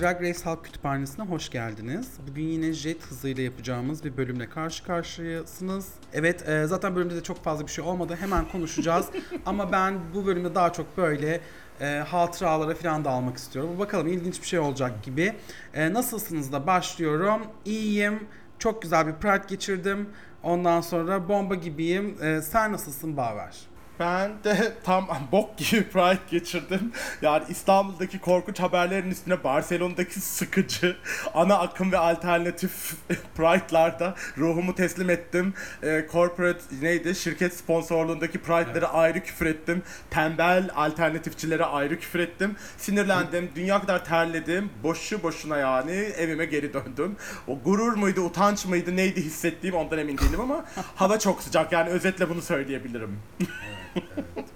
[0.00, 2.10] Drag Race Halk Kütüphanesi'ne hoş geldiniz.
[2.30, 5.88] Bugün yine jet hızıyla yapacağımız bir bölümle karşı karşıyasınız.
[6.12, 8.16] Evet e, zaten bölümde de çok fazla bir şey olmadı.
[8.20, 9.06] Hemen konuşacağız.
[9.46, 11.40] Ama ben bu bölümde daha çok böyle
[11.80, 13.78] e, hatıralara falan da almak istiyorum.
[13.78, 15.34] Bakalım ilginç bir şey olacak gibi.
[15.74, 17.42] E, nasılsınız da başlıyorum.
[17.64, 18.26] İyiyim.
[18.58, 20.08] Çok güzel bir Pride geçirdim.
[20.42, 22.16] Ondan sonra bomba gibiyim.
[22.22, 23.56] E, sen nasılsın Baver?
[24.00, 26.92] Ben de tam bok gibi Pride geçirdim.
[27.22, 30.96] Yani İstanbul'daki korkunç haberlerin üstüne Barcelona'daki sıkıcı
[31.34, 32.94] ana akım ve alternatif
[33.36, 35.54] Pride'larda ruhumu teslim ettim.
[35.82, 37.14] Ee, corporate neydi?
[37.14, 39.82] Şirket sponsorluğundaki Pride'lere ayrı küfür ettim.
[40.10, 42.56] Tembel alternatifçilere ayrı küfür ettim.
[42.76, 43.50] Sinirlendim.
[43.54, 44.70] Dünya kadar terledim.
[44.82, 47.16] Boşu boşuna yani evime geri döndüm.
[47.48, 51.72] O gurur muydu, utanç mıydı, neydi hissettiğim ondan emin değilim ama hava çok sıcak.
[51.72, 53.18] Yani özetle bunu söyleyebilirim.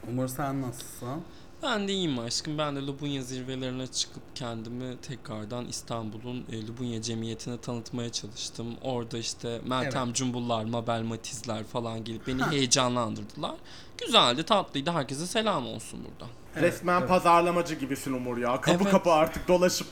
[0.09, 1.23] Umur sen nasılsın?
[1.63, 2.59] Ben de iyiyim aşkım.
[2.59, 8.67] Ben de Lubunya zirvelerine çıkıp kendimi tekrardan İstanbul'un e, Lubunya Cemiyeti'ne tanıtmaya çalıştım.
[8.83, 10.17] Orada işte Meltem Evet.
[10.17, 13.55] Cumbullar, Mabel Matizler falan gelip beni heyecanlandırdılar.
[13.99, 14.91] Güzeldi, tatlıydı.
[14.91, 16.31] Herkese selam olsun burada.
[16.67, 17.09] Resmen evet.
[17.09, 18.61] pazarlamacı gibisin Umur ya.
[18.61, 18.91] Kapı Evet.
[18.93, 19.89] kapı artık dolaşıp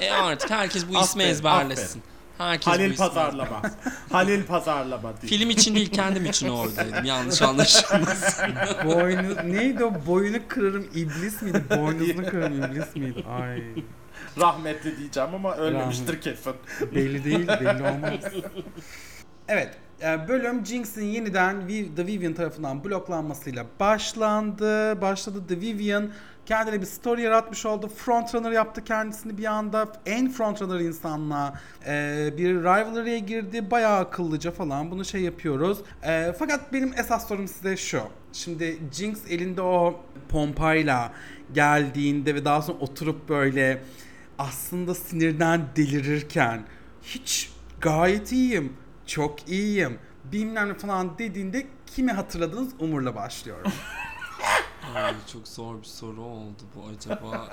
[0.00, 2.02] E artık herkes bu ismi Aferin, ezberlesin.
[2.48, 3.62] Herkes Halil pazarlama.
[4.12, 5.30] Halil pazarlama diye.
[5.30, 7.04] Film için değil kendim için oradaydım.
[7.04, 8.54] Yanlış anlaşılmasın.
[8.84, 9.92] Boynu neydi o?
[10.06, 11.62] Boynu kırarım iblis miydi?
[11.70, 13.24] Boynuzunu kırarım iblis miydi?
[13.40, 13.62] Ay
[14.40, 16.54] Rahmetli diyeceğim ama ölmemiştir kesin.
[16.94, 18.20] belli değil, belli olmaz.
[19.48, 25.00] Evet, e, bölüm Jinx'in yeniden The Vivian tarafından bloklanmasıyla başlandı.
[25.00, 26.10] Başladı The Vivian
[26.46, 27.88] kendine bir story yaratmış oldu.
[27.88, 29.88] Frontrunner yaptı kendisini bir anda.
[30.06, 33.70] En frontrunner insanla e, bir rivalry'e girdi.
[33.70, 35.78] Bayağı akıllıca falan bunu şey yapıyoruz.
[36.02, 38.02] E, fakat benim esas sorum size şu.
[38.32, 41.12] Şimdi Jinx elinde o pompayla
[41.54, 43.82] geldiğinde ve daha sonra oturup böyle
[44.38, 46.62] aslında sinirden delirirken
[47.02, 47.50] hiç
[47.80, 48.72] gayet iyiyim,
[49.06, 53.72] çok iyiyim, bilmem falan dediğinde kimi hatırladınız Umur'la başlıyorum.
[54.94, 57.48] Ay çok zor bir soru oldu bu acaba.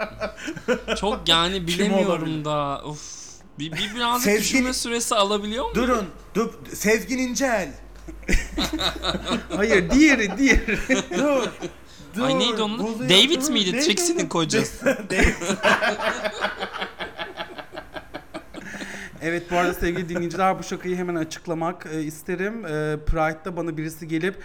[0.95, 2.81] Çok yani bilemiyorum da.
[2.85, 3.29] Of.
[3.59, 5.75] Bir, bir birazcık Sezgin- düşünme süresi alabiliyor muyum?
[5.75, 6.05] Durun.
[6.35, 6.50] Dur.
[6.73, 7.73] Sezgin İncel.
[9.55, 10.77] Hayır diğeri diğeri.
[11.17, 11.47] Dur.
[12.16, 12.22] Dur.
[12.23, 12.79] Ay neydi onun?
[12.79, 13.50] Buluyor, David dur.
[13.50, 13.79] miydi?
[13.79, 14.85] Trixie'nin kocası.
[14.85, 15.33] David.
[19.21, 22.66] Evet bu arada sevgili dinleyiciler bu şakayı hemen açıklamak e, isterim.
[22.66, 24.35] E, Pride'da bana birisi gelip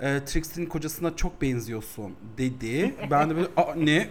[0.00, 2.94] e, Trixie'nin kocasına çok benziyorsun dedi.
[3.10, 4.08] Ben de böyle Aa, ne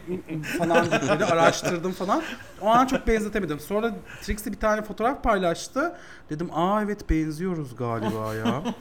[0.59, 2.23] falan böyle araştırdım falan.
[2.61, 3.59] O an çok benzetemedim.
[3.59, 3.91] Sonra
[4.21, 5.95] Trixie bir tane fotoğraf paylaştı.
[6.29, 8.63] Dedim aa evet benziyoruz galiba ya.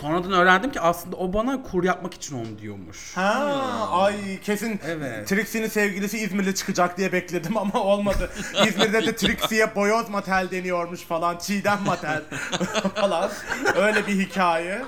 [0.00, 3.16] Sonradan öğrendim ki aslında o bana kur yapmak için onu diyormuş.
[3.16, 5.28] Ha, ay kesin Evet.
[5.28, 8.30] Trixie'nin sevgilisi İzmir'de çıkacak diye bekledim ama olmadı.
[8.68, 12.22] İzmir'de de Trixie'ye boyoz matel deniyormuş falan, çiğdem matel
[12.94, 13.30] falan.
[13.76, 14.82] Öyle bir hikaye.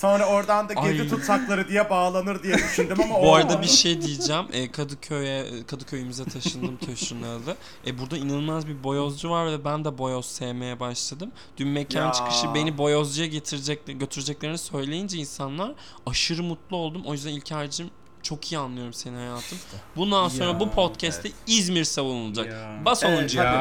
[0.00, 1.08] Sonra oradan da gezi Ay.
[1.08, 3.62] tutsakları diye bağlanır diye düşündüm ama Bu arada olmadı.
[3.62, 4.44] bir şey diyeceğim.
[4.52, 7.56] E, Kadıköy'e Kadıköy'ümüze taşındım taşınalı.
[7.86, 11.30] E, burada inanılmaz bir boyozcu var ve ben de boyoz sevmeye başladım.
[11.56, 12.12] Dün mekan Ya.
[12.12, 15.72] çıkışı beni boyozcuya getirecek götüreceklerini söyleyince insanlar
[16.06, 17.02] aşırı mutlu oldum.
[17.06, 17.90] O yüzden İlker'cim
[18.22, 19.58] çok iyi anlıyorum seni hayatım.
[19.96, 22.46] Bundan sonra Ya, bu podcast'te İzmir savunulacak.
[22.46, 22.84] Ya.
[22.84, 23.36] Bas Evet, 10.
[23.36, 23.36] tabii.
[23.46, 23.54] Ya,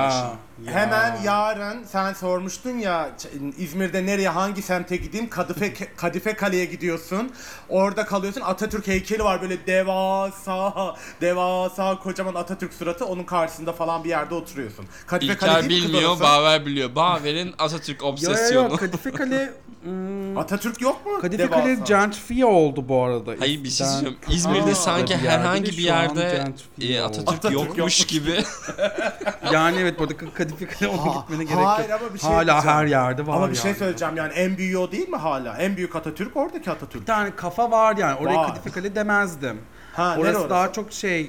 [0.66, 0.72] ya.
[0.74, 5.30] Hemen yarın sen sormuştun ya Ç- İzmir'de nereye hangi semte gideyim?
[5.30, 7.31] Kadife Kadife Kale'ye gidiyorsun.
[7.70, 8.42] Orada kalıyorsun.
[8.42, 14.86] Atatürk heykeli var böyle devasa devasa kocaman Atatürk suratı onun karşısında falan bir yerde oturuyorsun.
[15.08, 16.24] Kadife Kale İlker değil mi kız bilmiyor, orası?
[16.24, 16.96] Baver biliyor.
[16.96, 18.72] Baver'in Atatürk Yo, yo, obsesyonu.
[18.72, 19.53] yo, Kadife Kale
[19.84, 21.22] hmm, Atatürk yok mu?
[21.22, 21.62] Kadife Devasa.
[21.64, 23.31] Kale gentrifiye oldu bu arada.
[23.40, 24.18] Hayır bir şey Eskiden söyleyeyim.
[24.55, 27.07] İzmir'de Aa, sanki bir yerde herhangi bir şu an yerde gentrifiye e, oldu.
[27.09, 28.05] Atatürk, Atatürk yokmuş yokmuş.
[28.07, 28.43] gibi.
[29.53, 31.99] Yani evet burada Kadife Kale ona Ha- gitmene gerek hayır yok.
[32.01, 32.77] ama bir şey Hala diyeceğim.
[32.77, 33.79] her yerde var Ama bir şey yani.
[33.79, 35.57] söyleyeceğim yani en büyüğü o değil mi hala?
[35.57, 37.01] En büyük Atatürk oradaki Atatürk.
[37.01, 38.15] Bir tane kafa var yani.
[38.19, 38.47] Oraya Var.
[38.47, 39.57] Kadife Kale demezdim.
[39.93, 40.49] Ha, nere orası, orası?
[40.49, 41.28] daha çok şey e,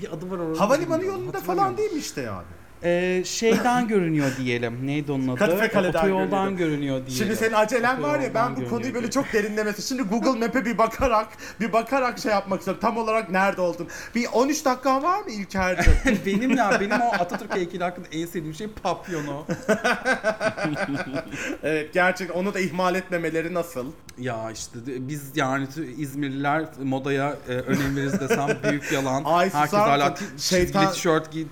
[0.00, 0.60] bir adı var orada.
[0.60, 1.56] Havalimanı yolunda hatırlamıyorum.
[1.64, 2.42] falan değil mi işte yani?
[2.84, 4.86] E, şeyden görünüyor diyelim.
[4.86, 5.38] Neydi onun adı?
[5.38, 6.58] Kadife Kale'den Otoyoldan görünüyor.
[6.58, 7.14] görünüyor diyelim.
[7.16, 9.82] Şimdi senin acelen var ya ben bu konuyu böyle çok derinlemesi.
[9.88, 11.28] Şimdi Google Map'e bir bakarak
[11.60, 12.80] bir bakarak şey yapmak istiyorum.
[12.82, 13.88] Tam olarak nerede oldun?
[14.14, 15.92] Bir 13 dakikan var mı İlker'cim?
[16.26, 19.44] benim ya benim o Atatürk heykeli hakkında en sevdiğim şey papyonu.
[21.62, 23.86] evet gerçekten onu da ihmal etmemeleri nasıl?
[24.18, 25.66] Ya işte biz yani
[25.98, 29.22] İzmirliler modaya e, önem veririz desem büyük yalan.
[29.24, 31.44] Ay, herkes hala Şeytan- tişört giy,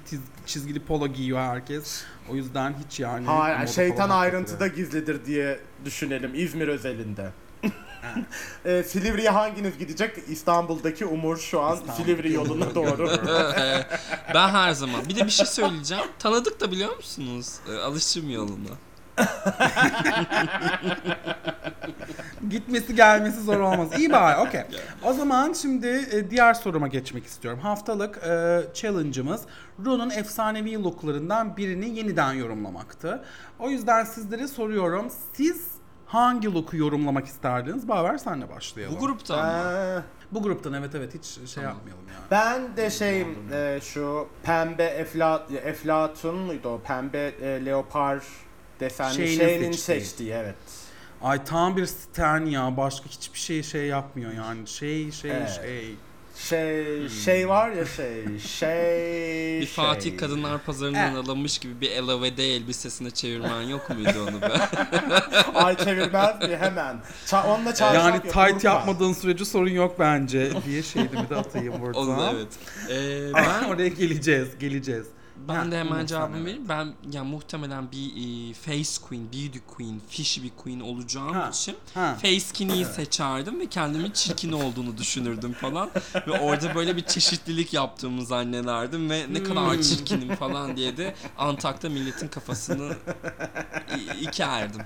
[0.47, 2.05] çizgili polo giyiyor herkes.
[2.31, 3.27] O yüzden hiç yani.
[3.27, 7.31] Hayır şeytan ayrıntıda gizlidir diye düşünelim İzmir özelinde.
[8.65, 10.19] e, Silivri'ye hanginiz gidecek?
[10.29, 12.03] İstanbul'daki Umur şu an İstanbul.
[12.03, 13.11] Silivri yoluna doğru.
[14.35, 15.09] ben her zaman.
[15.09, 16.05] Bir de bir şey söyleyeceğim.
[16.19, 17.55] Tanıdık da biliyor musunuz?
[17.71, 18.71] Ee, alışım yoluna.
[22.51, 23.89] Gitmesi gelmesi zor olmaz.
[23.99, 24.63] İyi bari okey.
[25.03, 27.61] O zaman şimdi e, diğer soruma geçmek istiyorum.
[27.63, 29.43] Haftalık e, challenge'ımız
[29.85, 33.23] Rune'un efsanevi looklarından birini yeniden yorumlamaktı.
[33.59, 35.07] O yüzden sizlere soruyorum.
[35.33, 35.67] Siz
[36.07, 37.89] hangi look'u yorumlamak isterdiniz?
[37.89, 38.97] Baver senle başlayalım.
[38.97, 39.53] Bu gruptan mı?
[39.73, 39.99] Ee,
[40.33, 42.19] Bu gruptan evet evet hiç şey yapmayalım yani.
[42.31, 46.81] ben de şeyim e, şu pembe efla, eflatun muydu o?
[46.81, 48.23] Pembe e, leopar
[48.81, 50.01] desenli Şeyinin şeyinin seçtiği.
[50.01, 50.55] seçtiği evet.
[51.23, 52.77] Ay tam bir stan ya.
[52.77, 54.67] Başka hiçbir şey şey yapmıyor yani.
[54.69, 55.61] Şey şey Evet.
[55.63, 55.95] şey.
[56.49, 60.17] Şey şey var ya şey şey Bir Fatih şey.
[60.17, 61.25] Kadınlar Pazarı'ndan Evet.
[61.29, 64.49] alınmış gibi bir elavede elbisesine çevirmen yok muydu onu be?
[65.55, 66.97] Ay çevirmez mi hemen?
[67.27, 68.69] Ça onunla çarşaf Yani yok, tight burka.
[68.69, 71.99] yapmadığın sürece sorun yok bence diye şeydi bir de atayım burada.
[72.01, 72.49] Onu evet.
[72.91, 75.07] Ee, ben oraya geleceğiz, geleceğiz.
[75.49, 76.45] Ben de Ha, hemen Umut, cevabımı de.
[76.45, 76.69] vereyim.
[76.69, 78.07] Ben yani muhtemelen bir
[78.51, 82.17] e, face queen, beauty queen, fishy bir queen olacağım Ha, için Ha.
[82.23, 85.91] face skinny'yi seçerdim ve kendimin çirkin olduğunu düşünürdüm falan.
[86.27, 89.45] ve orada böyle bir çeşitlilik yaptığımı zannederdim ve ne Hmm.
[89.45, 92.93] kadar çirkinim falan diye de Antak'ta milletin kafasını
[94.21, 94.83] ikerdim.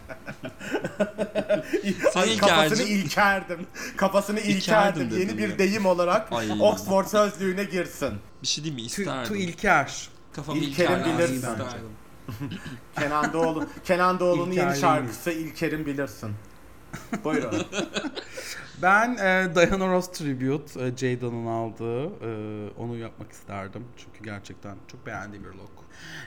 [2.13, 3.67] Sen kafasını ilkerdim.
[3.97, 5.21] Kafasını İlkerdim ilkerdim.
[5.21, 5.59] Yeni bir ya.
[5.59, 6.49] deyim olarak Ay.
[6.61, 8.13] Oxford sözlüğüne girsin.
[8.43, 8.81] Bir şey değil mi?
[8.81, 9.29] Tu, İsterdim.
[9.29, 10.09] tu İlker.
[10.33, 11.67] Kafamı İlker'in isterdim.
[12.99, 13.67] Kenan Doğulu.
[13.85, 14.77] Kenan Doğulu'nun Yeni.
[14.77, 16.31] şarkısı İlker'in bilirsin.
[17.25, 17.67] Buyurun.
[18.83, 23.85] Ben e, Diana Ross Tribute, e, Jada'nın aldığı, e, onu yapmak isterdim.
[23.97, 25.71] Çünkü gerçekten çok beğendiğim bir look.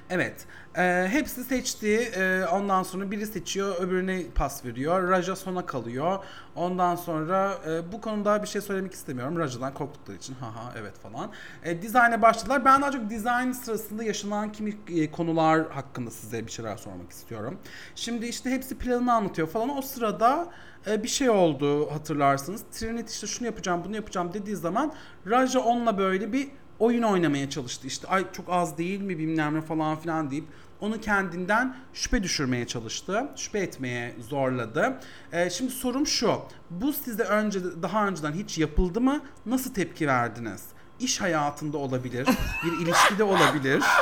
[0.09, 0.45] Evet,
[0.77, 1.97] e, hepsi seçti.
[1.97, 5.09] E, ondan sonra biri seçiyor, öbürüne pas veriyor.
[5.09, 6.23] Raja sona kalıyor.
[6.55, 9.39] Ondan sonra e, bu konuda bir şey söylemek istemiyorum.
[9.39, 11.31] Raja'dan korktukları için haha evet falan.
[11.63, 12.65] E, dizayna başladılar.
[12.65, 17.57] Ben daha çok dizayn sırasında yaşanan kimi e, konular hakkında size bir şeyler sormak istiyorum.
[17.95, 19.77] Şimdi işte hepsi planını anlatıyor falan.
[19.77, 20.49] O sırada
[20.87, 22.63] e, bir şey oldu hatırlarsınız.
[22.71, 24.93] Trinity işte şunu yapacağım bunu yapacağım dediği zaman
[25.27, 26.47] Raja onunla böyle bir
[26.83, 27.87] oyun oynamaya çalıştı.
[27.87, 30.45] İşte ay çok az değil mi bilmem ne falan filan deyip
[30.81, 33.27] onu kendinden şüphe düşürmeye çalıştı.
[33.35, 34.99] Şüphe etmeye zorladı.
[35.31, 36.35] E, şimdi sorum şu.
[36.69, 39.21] Bu sizde önce daha önceden hiç yapıldı mı?
[39.45, 40.63] Nasıl tepki verdiniz?
[40.99, 42.27] İş hayatında olabilir,
[42.65, 43.83] bir ilişkide olabilir.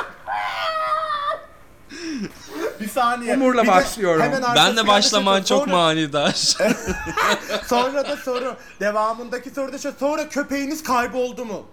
[2.82, 3.34] bir saniye.
[3.34, 4.22] Umur'la Bir de başlıyorum.
[4.22, 6.32] hemen Ben de da başlaman şey- çok sonra- manidar.
[7.66, 8.56] Sonra da soru.
[8.80, 9.92] Devamındaki soruda şu.
[10.00, 11.66] Sonra köpeğiniz kayboldu mu?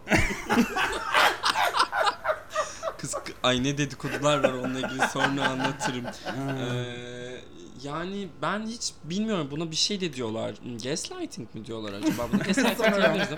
[2.97, 6.05] Kız ay ne dedikodular var onunla ilgili sonra anlatırım.
[6.05, 7.41] Ee,
[7.83, 10.55] yani ben hiç bilmiyorum buna bir şey de diyorlar.
[10.63, 12.27] Hmm, Gaslighting mi diyorlar acaba?
[12.33, 13.29] Buna gaslighting diyebiliriz.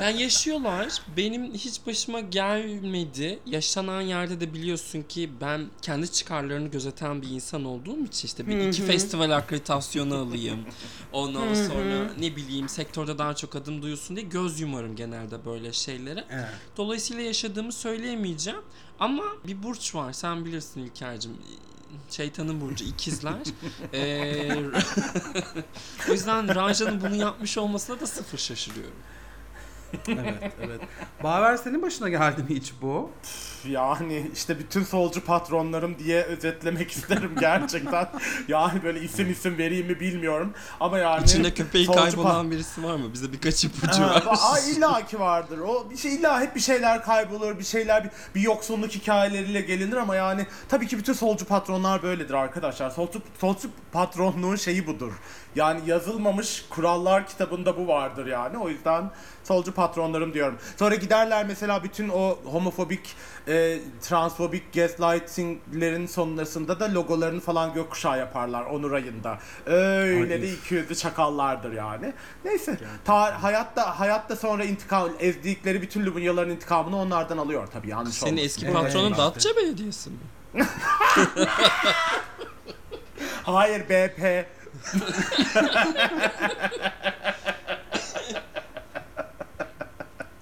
[0.00, 0.88] Yani yaşıyorlar.
[1.16, 3.38] Benim hiç başıma gelmedi.
[3.46, 8.68] Yaşanan yerde de biliyorsun ki ben kendi çıkarlarını gözeten bir insan olduğum için işte bir
[8.68, 10.58] iki festival akreditasyonu alayım.
[11.12, 16.24] Ondan sonra ne bileyim sektörde daha çok adım duyulsun diye göz yumarım genelde böyle şeylere.
[16.30, 16.48] Evet.
[16.76, 18.60] Dolayısıyla yaşadığımı söyleyemeyeceğim.
[18.98, 21.36] Ama bir burç var sen bilirsin İlker'cim.
[22.10, 23.34] Şeytanın burcu ikizler.
[23.92, 24.56] Ee,
[26.08, 28.96] o yüzden Raja'nın bunu yapmış olmasına da sıfır şaşırıyorum.
[30.08, 30.80] Evet, evet.
[31.22, 33.10] Baver senin başına geldi mi hiç bu?
[33.68, 38.08] Yani işte bütün solcu patronlarım diye özetlemek isterim gerçekten.
[38.48, 40.52] yani böyle isim isim vereyim mi bilmiyorum.
[40.80, 43.12] Ama yani İçinde köpeği kaybolan birisi var mı?
[43.12, 44.22] Bize birkaç ipucu Ha, ver.
[44.26, 45.58] Aa, illa ki vardır.
[45.58, 49.96] O bir şey illa hep bir şeyler kaybolur, bir şeyler bir, bir yoksulluk hikayeleriyle gelinir
[49.96, 52.90] ama yani tabii ki bütün solcu patronlar böyledir arkadaşlar.
[52.90, 55.12] Solcu solcu patronluğun şeyi budur.
[55.56, 58.58] Yani yazılmamış kurallar kitabında bu vardır yani.
[58.58, 59.10] O yüzden
[59.44, 60.58] solcu patronlarım diyorum.
[60.78, 63.16] Sonra giderler mesela bütün o homofobik,
[63.48, 69.38] e, transfobik gaslightinglerin sonrasında da logolarını falan gökkuşağı yaparlar Onur ayında.
[69.66, 72.12] Öyle Ay, de iki yüzlü çakallardır yani.
[72.44, 72.78] Neyse.
[73.04, 78.46] Ta, hayatta hayatta sonra intikam ezdikleri bütün Lubunyaların intikamını onlardan alıyor tabii yanlış Senin olmasın.
[78.46, 79.18] eski patronun Evet.
[79.18, 80.16] Datça Belediyesi mi?
[83.42, 84.46] Hayır BP.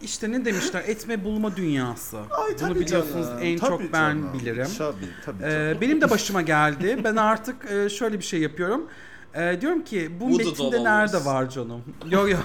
[0.02, 0.82] İşte ne demişler?
[0.86, 2.18] Etme bulma dünyası.
[2.18, 4.32] Ay, Bunu tabii biliyorsunuz canım, en tabii çok ben canım.
[4.34, 4.66] bilirim.
[4.78, 5.42] Tabii tabii.
[5.44, 5.78] Ee, canım.
[5.80, 7.00] benim de başıma geldi.
[7.04, 8.86] Ben artık e, şöyle bir şey yapıyorum.
[9.34, 11.84] Ee, diyorum ki bu Voodoo metinde nerede var canım?
[12.10, 12.40] Yok yok.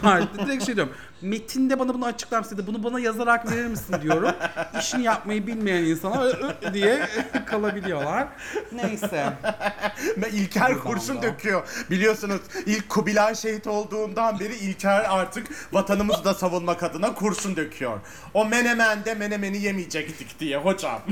[0.46, 0.94] Direkt şey diyorum.
[1.22, 2.64] Metinde bana bunu açıklar mısın?
[2.68, 4.32] Bunu bana yazarak verir misin diyorum.
[4.80, 7.08] İşini yapmayı bilmeyen insanlar "Ö" diye
[7.46, 8.28] kalabiliyorlar.
[8.72, 9.34] Neyse.
[10.18, 11.68] Ve İlker kurşun döküyor.
[11.90, 18.00] Biliyorsunuz ilk Kubilay şehit olduğundan beri İlker artık vatanımızı da savunmak adına kurşun döküyor.
[18.34, 21.02] O menemende menemeni yemeyecektik diye hocam.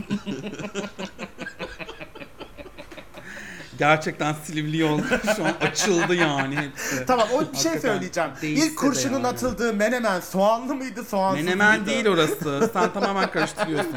[3.77, 5.01] Gerçekten Silivri yol
[5.36, 7.05] şu an açıldı yani hepsi.
[7.05, 8.29] tamam o bir şey Hakikaten söyleyeceğim.
[8.41, 9.27] değişse İlk kurşunun yani.
[9.27, 11.86] atıldığı menemen soğanlı mıydı soğansız Menemen mıydı?
[11.91, 12.70] değil orası.
[12.74, 13.94] Sen tamamen karıştırıyorsun.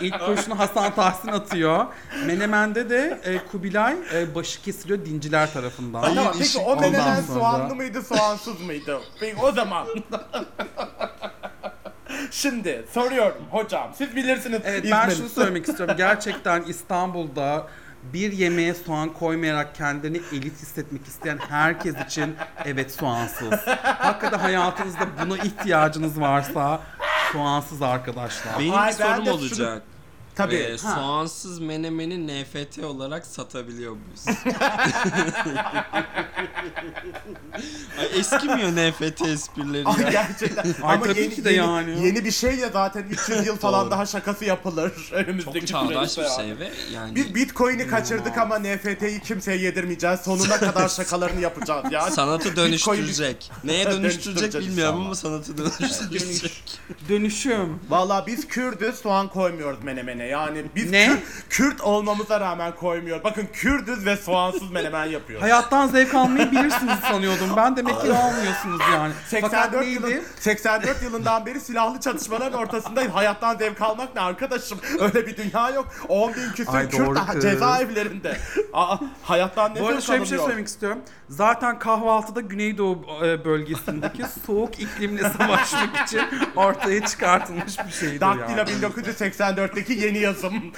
[0.00, 1.86] İlk kurşunu Hasan Tahsin atıyor.
[2.26, 6.02] Menemen'de de e, Kubilay e, başı kesiliyor dinciler tarafından.
[6.02, 9.00] Ay, tamam, peki o ondan menemen sonra- soğanlı mıydı soğansız mıydı?
[9.20, 9.86] Peki o zaman.
[12.30, 14.60] Şimdi soruyorum hocam siz bilirsiniz.
[14.64, 15.94] Evet ben şunu söylemek istiyorum.
[15.98, 17.66] Gerçekten İstanbul'da
[18.02, 23.52] bir yemeğe soğan koymayarak kendini elit hissetmek isteyen herkes için evet soğansız.
[23.82, 26.80] Hakikaten hayatınızda buna ihtiyacınız varsa
[27.32, 28.58] soğansız arkadaşlar.
[28.58, 29.82] Benim Ay, bir ben sorum de olacak.
[30.44, 30.54] Tabii.
[30.56, 34.24] Ee, soğansız menemeni NFT olarak satabiliyor muyuz?
[37.98, 40.10] Ay eskimiyor NFT esprileri Ay ya.
[40.10, 40.64] gerçekten.
[40.64, 42.06] Ay, Ama tabii yeni, ki de yeni, yani.
[42.06, 43.90] yeni bir şey ya zaten 300 yıl falan Doğru.
[43.90, 46.56] daha şakası yapılır önümüzdeki Çok çağdaş süreçte bir ya.
[46.56, 50.20] şey ve yani Biz Bitcoin'i kaçırdık ama NFT'yi kimseye yedirmeyeceğiz.
[50.20, 52.10] Sonuna kadar şakalarını yapacağız ya.
[52.10, 53.50] sanatı dönüştürecek.
[53.64, 55.06] Neye dönüştürecek bilmiyorum inşallah.
[55.06, 56.62] ama sanatı dönüştürecek.
[57.08, 57.78] Dönüşüm.
[57.88, 60.26] Valla biz Kürdüz soğan koymuyoruz menemene.
[60.30, 61.06] Yani biz Ne?
[61.06, 63.24] Kürt, Kürt olmamıza rağmen koymuyor.
[63.24, 65.42] Bakın Kürdüz ve soğansız menemen yapıyoruz.
[65.44, 67.50] Hayattan zevk almayı bilirsiniz sanıyordum.
[67.56, 69.12] Ben demek ki almıyorsunuz yani.
[69.30, 69.92] Fakat 84 neydi?
[69.94, 73.12] yılın 84 yılından beri silahlı çatışmaların ortasındayım.
[73.12, 74.78] Hayattan zevk almak ne arkadaşım?
[75.00, 75.88] Öyle bir dünya yok.
[76.08, 77.42] 10 bin küsur Ay, Kürt doğru kız.
[77.42, 78.36] cezaevlerinde.
[78.72, 80.48] Aa, hayattan ne Bu arada zevk şöyle bir şey alınıyor?
[80.50, 80.98] söylemek istiyorum.
[81.28, 86.20] Zaten kahvaltıda Güneydoğu e, bölgesindeki soğuk iklimle savaşmak için
[86.56, 88.70] ortaya çıkartılmış bir şeydir Daktilo yani.
[88.70, 90.72] 1984'teki yeni yazım.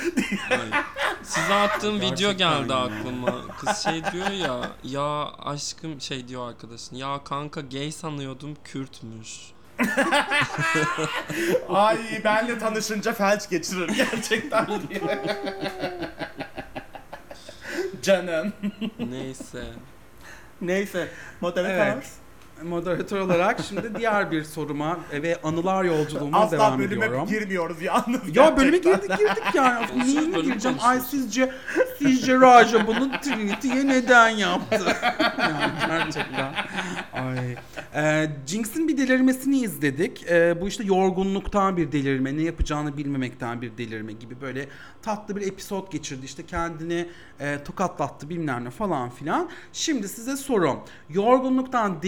[1.23, 3.57] Size attığım video geldi aklıma.
[3.59, 6.97] Kız şey diyor ya, ya aşkım şey diyor arkadaşın.
[6.97, 9.39] Ya kanka gay sanıyordum Kürtmüş.
[11.69, 15.01] Ay benle tanışınca felç geçirir gerçekten diye.
[18.03, 18.53] Canım.
[18.99, 19.65] Neyse.
[20.61, 21.09] Neyse.
[21.41, 21.87] Moderatör.
[21.97, 22.11] Evet.
[22.65, 27.29] Moderatör olarak şimdi diğer bir soruma e, ve anılar yolculuğuma Asla devam bölüme ediyorum.
[27.29, 28.37] girmiyoruz yalnız.
[28.37, 29.87] Ya bölüme girdik girdik yani.
[29.97, 30.79] Neyine gireceğim?
[30.81, 31.53] Ay sizce
[31.99, 34.85] sizce Raja bunu Trinity'ye neden yaptı?
[35.39, 36.55] yani gerçekten.
[37.13, 37.57] Ay.
[37.95, 40.25] Ee, Jinx'in bir delirmesini izledik.
[40.31, 44.69] Ee, bu işte yorgunluktan bir delirme, ne yapacağını bilmemekten bir delirme gibi böyle
[45.03, 46.25] tatlı bir episod geçirdi.
[46.25, 47.09] İşte kendini
[47.41, 49.51] e, tokatlattı bilmem ne falan filan.
[49.73, 50.81] Şimdi size sorum.
[51.11, 52.03] Yorgunluktan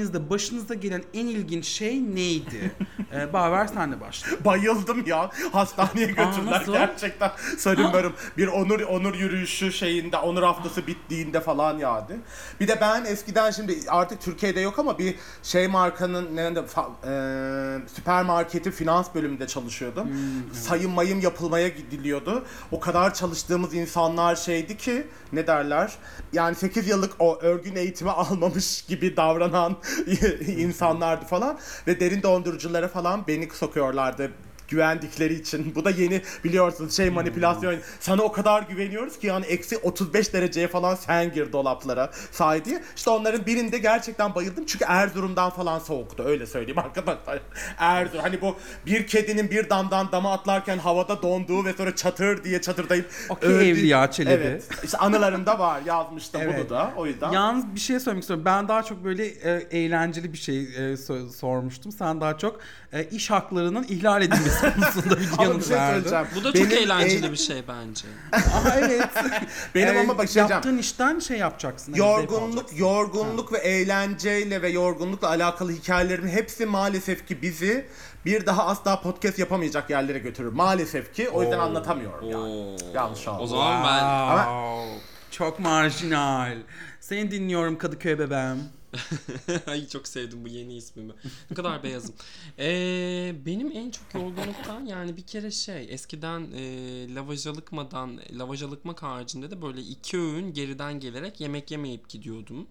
[0.00, 2.70] delirdiğinizde başınıza gelen en ilginç şey neydi?
[3.12, 4.44] ee, Baver senle başla.
[4.44, 5.30] Bayıldım ya.
[5.52, 7.30] Hastaneye götürdüler gerçekten.
[7.58, 12.16] Sarımbarım bir onur onur yürüyüşü şeyinde onur haftası bittiğinde falan yağdı.
[12.60, 16.90] Bir de ben eskiden şimdi artık Türkiye'de yok ama bir şey markanın ne de fa-
[17.04, 20.08] e, süpermarketi finans bölümünde çalışıyordum.
[20.52, 22.44] Sayım mayım yapılmaya gidiliyordu.
[22.72, 25.92] O kadar çalıştığımız insanlar şeydi ki ne derler?
[26.32, 29.76] Yani 8 yıllık o örgün eğitimi almamış gibi davranan
[30.46, 34.32] insanlardı falan ve derin donduruculara falan beni sokuyorlardı
[34.70, 35.74] güvendikleri için.
[35.74, 37.76] Bu da yeni biliyorsunuz şey manipülasyon.
[38.00, 42.82] Sana o kadar güveniyoruz ki yani eksi 35 dereceye falan sen gir dolaplara say diye.
[42.96, 44.64] İşte onların birinde gerçekten bayıldım.
[44.66, 46.22] Çünkü Erzurum'dan falan soğuktu.
[46.26, 47.40] Öyle söyleyeyim arkadaşlar.
[47.78, 48.20] Erzurum.
[48.22, 53.10] Hani bu bir kedinin bir damdan dama atlarken havada donduğu ve sonra çatır diye çatırdayıp
[53.28, 54.42] Okey öldüğü- Evliya Çelebi.
[54.44, 54.64] Evet.
[54.84, 55.80] İşte anılarımda var.
[55.86, 56.54] Yazmıştım Evet.
[56.58, 56.90] bunu da.
[56.96, 57.30] O yüzden.
[57.32, 58.44] Yalnız bir şey söylemek istiyorum.
[58.44, 61.92] Ben daha çok böyle e, eğlenceli bir şey e, so- sormuştum.
[61.92, 62.60] Sen daha çok
[62.92, 65.92] e, iş haklarının ihlal edilmesi konusunda bir Ama bir yanıt şey verdin.
[65.94, 66.26] söyleyeceğim.
[66.34, 68.06] Bu da Benim çok eğlenceli eğ- bir şey bence.
[68.32, 69.08] Aa, evet.
[69.74, 70.50] Benim E, ama bak şey diyeceğim.
[70.50, 71.92] Yaptığın işten şey yapacaksın.
[71.92, 72.76] hani zevk Yorgunluk, alacaksın.
[72.76, 77.86] yorgunluk ve eğlenceyle ve yorgunlukla alakalı hikayelerimin hepsi maalesef ki bizi
[78.24, 80.52] bir daha asla podcast yapamayacak yerlere götürür.
[80.52, 81.62] Maalesef ki o yüzden Oo.
[81.62, 82.42] anlatamıyorum yani.
[82.42, 82.76] Oo.
[82.94, 83.46] Yanlış O aldım.
[83.46, 84.00] zaman ben
[84.36, 85.00] Wow.
[85.30, 86.56] Çok marjinal.
[87.00, 88.58] Seni dinliyorum Kadıköy bebeğim.
[89.66, 91.12] Ay çok sevdim bu yeni ismimi.
[91.50, 92.14] Ne kadar beyazım.
[92.58, 99.62] Ee, benim en çok yorgunluktan yani bir kere şey eskiden e, lavajalıkmadan lavajalıkmak haricinde de
[99.62, 102.66] böyle iki öğün geriden gelerek yemek yemeyip gidiyordum.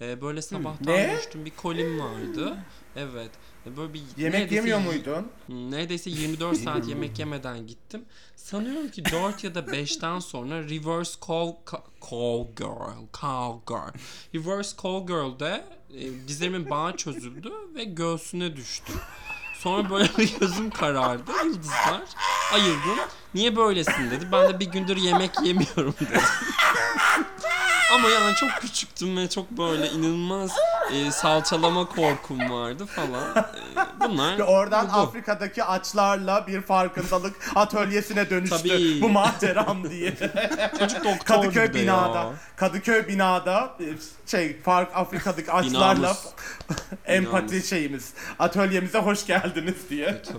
[0.00, 1.16] Ee, böyle sabahtan Ne?
[1.18, 2.56] düştüm bir kolim vardı.
[2.96, 3.30] Evet.
[3.76, 5.26] Böyle bir Yemek neredeyse yemiyor muydun?
[5.46, 8.04] Hmm, Neredeyse 24 saat yemek yemeden gittim.
[8.36, 13.92] Sanıyorum ki 4 ya da 5'ten sonra Reverse Call, Ca- call Girl, Call Girl.
[14.34, 18.92] Reverse Call Girl'de e, dizlerimin bağı çözüldü ve göğsüne düştü.
[19.58, 21.32] Sonra böyle bir gözüm karardı.
[21.44, 22.02] Yıldızlar
[22.52, 22.98] ayıldım.
[23.34, 24.28] Niye böylesin dedi.
[24.32, 26.20] Ben de bir gündür yemek yemiyorum dedim.
[27.94, 30.50] Ama yani çok küçüktüm ve çok böyle inanılmaz
[30.92, 33.46] e, salçalama korkum vardı falan.
[34.04, 34.96] E, bunlar Ve oradan bu, bu.
[34.96, 38.56] Afrika'daki açlarla bir farkındalık atölyesine dönüştü.
[38.58, 39.00] Tabii.
[39.02, 40.14] Bu maceram diye.
[40.78, 42.18] Çocuk doktor Kadıköy binada.
[42.18, 42.30] ya.
[42.56, 43.86] Kadıköy binada e,
[44.30, 46.16] şey fark Afrika'daki açlarla
[47.06, 47.68] empati Binamız.
[47.70, 48.12] şeyimiz.
[48.38, 50.22] Atölyemize hoş geldiniz diye.
[50.22, 50.38] Tabii.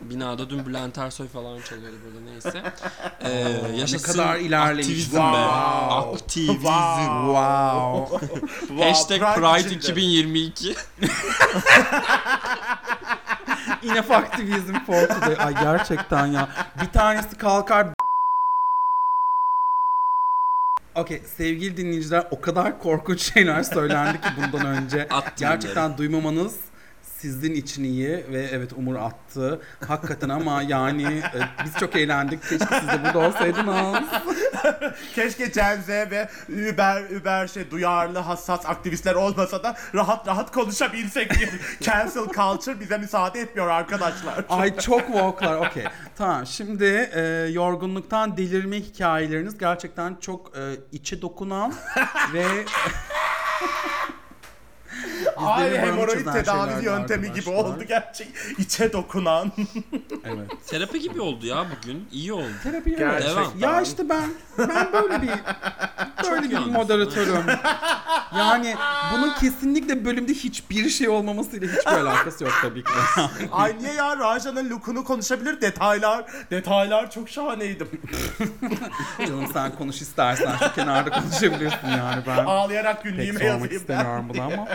[0.00, 2.62] Binada dün Bülent Ersoy falan çalıyordu burada neyse.
[3.20, 4.86] Ee, yaşasın kadar ilerlemiş.
[4.86, 5.32] aktivizm Wow.
[5.32, 6.12] be.
[6.14, 6.56] Aktivizm.
[7.26, 8.26] Wow.
[8.60, 9.74] Wow, Hashtag Pride, içinde.
[9.74, 10.74] 2022.
[13.82, 15.36] Enough aktivizm for today.
[15.38, 16.48] Ay gerçekten ya.
[16.82, 17.86] Bir tanesi kalkar
[20.94, 25.02] Okey sevgili dinleyiciler o kadar korkunç şeyler söylendi ki bundan önce.
[25.02, 26.56] Attım Gerçekten duymamanız
[27.26, 29.60] sizin için iyi ve evet Umur attı.
[29.88, 32.42] Hakikaten ama yani e, biz çok eğlendik.
[32.42, 34.04] Keşke siz de burada olsaydınız.
[35.14, 41.38] Keşke Gen Z ve Uber, Uber şey duyarlı, hassas aktivistler olmasa da rahat rahat konuşabilsek
[41.38, 41.48] diye.
[41.80, 44.44] Cancel culture bize müsaade etmiyor arkadaşlar.
[44.48, 45.56] Ay çok woke'lar.
[45.66, 45.84] Okey.
[46.16, 46.46] Tamam.
[46.46, 51.74] Şimdi e, yorgunluktan delirme hikayeleriniz gerçekten çok e, içe dokunan
[52.32, 52.44] ve
[55.36, 58.28] Ay Bizleri hemoroid tedavi yöntemi gibi oldu gerçek.
[58.58, 59.52] İçe dokunan.
[60.24, 60.50] evet.
[60.66, 62.08] Terapi gibi oldu ya bugün.
[62.12, 62.52] İyi oldu.
[62.62, 62.98] Terapi evet.
[62.98, 63.34] Gerçekten.
[63.36, 63.74] Devam.
[63.74, 64.24] Ya işte ben
[64.58, 65.30] ben böyle bir
[66.30, 67.44] böyle bir yalnızsın, moderatörüm.
[68.38, 68.74] Yani
[69.12, 72.92] bunun kesinlikle bölümde hiçbir şey olmamasıyla hiçbir alakası yok tabii ki.
[73.52, 76.24] Ay niye ya Raja'nın look'unu konuşabilir detaylar.
[76.50, 77.86] Detaylar çok şahaneydi.
[79.26, 82.44] Canım sen konuş istersen şu kenarda konuşabilirsin yani ben.
[82.44, 83.76] Ağlayarak Pek günlüğüme sormak yazayım ben.
[83.76, 84.68] istemiyorum bunu ama.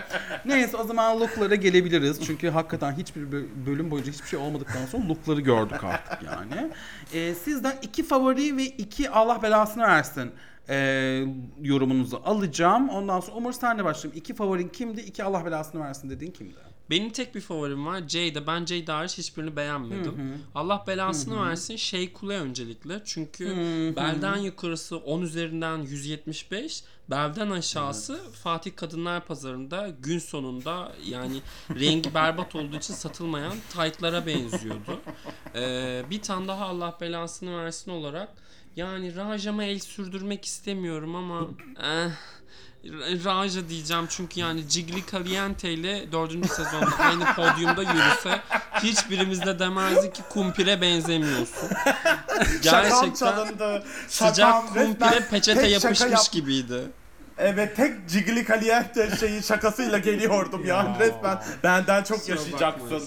[0.55, 2.25] Neyse o zaman looklara gelebiliriz.
[2.25, 6.71] Çünkü hakikaten hiçbir bö- bölüm boyunca hiçbir şey olmadıktan sonra lookları gördük artık yani.
[7.13, 10.31] Ee, sizden iki favori ve iki Allah belasını versin
[10.69, 11.25] ee,
[11.61, 12.89] yorumunuzu alacağım.
[12.89, 14.17] Ondan sonra Umur senle başlayayım.
[14.19, 15.01] İki favorin kimdi?
[15.01, 16.53] İki Allah belasını versin dediğin kimdi?
[16.89, 18.01] Benim tek bir favorim var.
[18.07, 18.47] Jada.
[18.47, 20.13] Ben Jada hariç hiçbirini beğenmedim.
[20.55, 21.75] Allah belasını versin.
[21.75, 23.01] Şey Kule öncelikle.
[23.05, 23.45] Çünkü
[23.95, 26.83] belden yukarısı 10 üzerinden 175.
[27.11, 31.41] Belden aşağısı Fatih Kadınlar Pazarı'nda gün sonunda yani
[31.79, 35.01] rengi berbat olduğu için satılmayan taytlara benziyordu.
[35.55, 38.29] Ee, bir tane daha Allah belasını versin olarak
[38.75, 41.47] yani Raja'ma el sürdürmek istemiyorum ama
[41.83, 42.11] eh,
[43.25, 46.31] Raja diyeceğim çünkü yani Cigli Caliente ile 4.
[46.31, 48.41] sezonda aynı podyumda yürüse
[48.83, 51.69] hiçbirimiz de demezdi ki kumpire benzemiyorsun.
[52.61, 53.83] Gerçekten çalındı.
[54.07, 56.81] sıcak kumpire peçete yapışmış yap- gibiydi.
[57.41, 61.43] Evet tek Cigli Caliente şeyi şakasıyla geliyordum yani resmen.
[61.63, 63.03] Benden çok yaşayacaksın.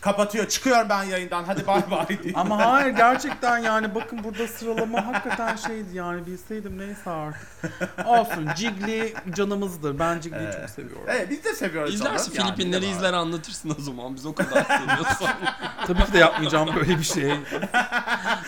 [0.00, 0.48] Kapatıyor.
[0.48, 1.44] Çıkıyorum ben yayından.
[1.44, 2.34] Hadi bay bay diye.
[2.34, 7.48] Ama hayır gerçekten yani bakın burada sıralama hakikaten şeydi yani bilseydim neyse artık.
[8.06, 9.98] Olsun Cigli canımızdır.
[9.98, 11.02] Ben Cigli'yi çok seviyorum.
[11.08, 11.94] Evet, biz de seviyoruz.
[11.94, 12.48] İzlersin canım.
[12.48, 12.96] Yani Filipinleri var?
[12.96, 15.28] izler anlatırsın o zaman biz o kadar seviyorsan.
[15.86, 17.32] Tabii ki de yapmayacağım böyle bir şey.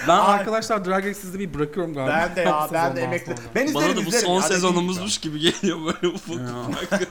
[0.09, 2.29] Ben arkadaşlar Drag Race sizi bir bırakıyorum galiba.
[2.29, 3.37] Ben de ya ben de emekli.
[3.37, 3.49] sonra.
[3.55, 6.37] Ben izlerim Bana da bu izlerim son sezonumuzmuş gibi geliyor böyle ufak
[6.69, 7.03] ufak.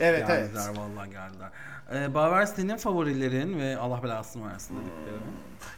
[0.00, 0.28] Evet evet.
[0.28, 1.48] Geldiler vallahi geldiler.
[1.94, 5.22] Ee, Baver senin favorilerin ve Allah belasını versin dediklerin.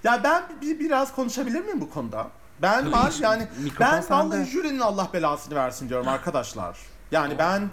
[0.05, 2.27] Ya ben bir, biraz konuşabilir miyim bu konuda?
[2.62, 4.14] Ben Tabii, var hiç- yani mikrofon ben sende.
[4.37, 6.79] vallahi jürinin Allah belasını versin diyorum arkadaşlar.
[7.11, 7.70] Yani ben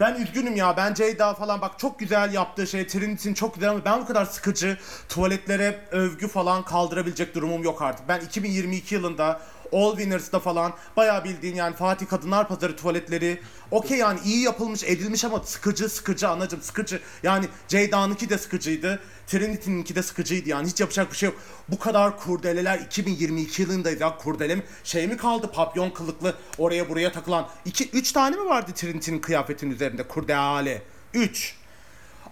[0.00, 0.76] ben üzgünüm ya.
[0.76, 4.24] Ben Ceyda falan bak çok güzel yaptığı şey Trinity'nin çok güzel ama ben bu kadar
[4.24, 8.08] sıkıcı tuvaletlere övgü falan kaldırabilecek durumum yok artık.
[8.08, 9.40] Ben 2022 yılında
[9.72, 15.24] All Winners'da falan bayağı bildiğin yani Fatih Kadınlar Pazarı tuvaletleri okey yani iyi yapılmış edilmiş
[15.24, 17.00] ama sıkıcı sıkıcı anacım sıkıcı.
[17.22, 19.00] Yani Ceyda'nınki de sıkıcıydı.
[19.26, 21.38] Trinity'ninki de sıkıcıydı yani hiç yapacak bir şey yok.
[21.68, 27.48] Bu kadar kurdeleler 2022 yılındayız ya kurdele şey mi kaldı papyon kılıklı oraya buraya takılan
[27.64, 30.82] 2 3 tane mi vardı Trinity'nin kıyafetinin üzerinde kurdele
[31.14, 31.54] 3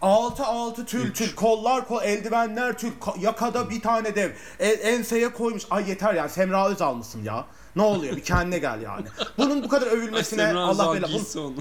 [0.05, 4.31] Altı altı tül tül kollar kol eldivenler tül ka- yakada bir tane dev.
[4.61, 5.63] E- enseye koymuş.
[5.71, 7.45] Ay yeter yani Semra Özal mısın ya?
[7.77, 8.17] Ne oluyor?
[8.17, 9.07] Bir kendine gel yani.
[9.39, 11.55] Bunun bu kadar övülmesine Semra Allah bela giysi onu.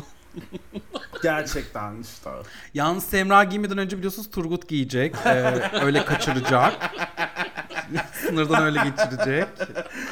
[1.23, 2.29] gerçekten işte.
[2.73, 5.15] Yalnız Semra giymeden önce biliyorsunuz Turgut giyecek.
[5.25, 6.73] Ee, öyle kaçıracak.
[8.27, 9.47] Sınırdan öyle geçirecek.